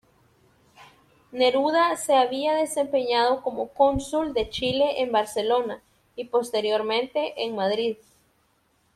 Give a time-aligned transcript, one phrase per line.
[1.31, 5.83] Neruda se había desempeñado como cónsul de Chile en Barcelona
[6.15, 7.97] y posteriormente en Madrid.